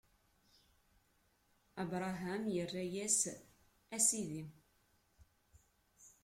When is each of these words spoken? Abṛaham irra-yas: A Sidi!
Abṛaham 1.81 2.43
irra-yas: 2.61 3.19
A 3.95 3.97
Sidi! 4.07 4.43